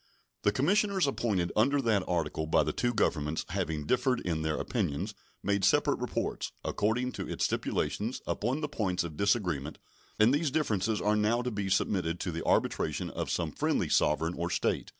The 0.41 0.51
commissioners 0.51 1.05
appointed 1.05 1.51
under 1.55 1.79
that 1.79 2.03
article 2.07 2.47
by 2.47 2.63
the 2.63 2.73
two 2.73 2.91
Governments 2.91 3.45
having 3.49 3.85
differed 3.85 4.19
in 4.21 4.41
their 4.41 4.57
opinions, 4.57 5.13
made 5.43 5.63
separate 5.63 5.99
reports, 5.99 6.51
according 6.65 7.11
to 7.11 7.29
its 7.29 7.45
stipulations, 7.45 8.19
upon 8.25 8.61
the 8.61 8.67
points 8.67 9.03
of 9.03 9.15
disagreement, 9.15 9.77
and 10.17 10.33
these 10.33 10.49
differences 10.49 11.01
are 11.01 11.15
now 11.15 11.43
to 11.43 11.51
be 11.51 11.69
submitted 11.69 12.19
to 12.21 12.31
the 12.31 12.43
arbitration 12.43 13.11
of 13.11 13.29
some 13.29 13.51
friendly 13.51 13.89
sovereign 13.89 14.33
or 14.35 14.49
state. 14.49 14.89